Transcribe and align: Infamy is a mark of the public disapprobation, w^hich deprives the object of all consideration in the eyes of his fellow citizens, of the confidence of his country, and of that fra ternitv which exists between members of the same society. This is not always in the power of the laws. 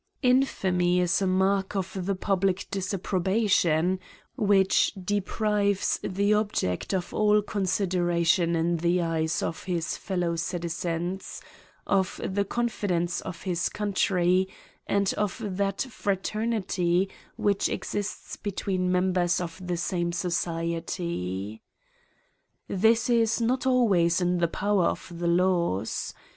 Infamy 0.23 0.99
is 0.99 1.21
a 1.21 1.27
mark 1.27 1.75
of 1.75 2.07
the 2.07 2.15
public 2.15 2.65
disapprobation, 2.71 3.99
w^hich 4.35 4.89
deprives 5.05 5.99
the 6.01 6.33
object 6.33 6.91
of 6.91 7.13
all 7.13 7.39
consideration 7.43 8.55
in 8.55 8.77
the 8.77 8.99
eyes 8.99 9.43
of 9.43 9.65
his 9.65 9.95
fellow 9.95 10.35
citizens, 10.35 11.39
of 11.85 12.19
the 12.25 12.43
confidence 12.43 13.21
of 13.21 13.43
his 13.43 13.69
country, 13.69 14.47
and 14.87 15.13
of 15.19 15.39
that 15.45 15.83
fra 15.83 16.17
ternitv 16.17 17.07
which 17.35 17.69
exists 17.69 18.35
between 18.37 18.91
members 18.91 19.39
of 19.39 19.61
the 19.63 19.77
same 19.77 20.11
society. 20.11 21.61
This 22.67 23.07
is 23.07 23.39
not 23.39 23.67
always 23.67 24.19
in 24.19 24.39
the 24.39 24.47
power 24.47 24.85
of 24.87 25.11
the 25.19 25.27
laws. 25.27 26.15